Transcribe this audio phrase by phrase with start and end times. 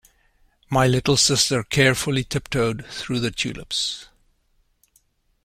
[0.67, 4.09] My little sister carefully tiptoed through the tulips.